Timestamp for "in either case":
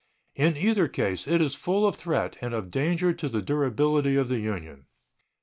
0.33-1.27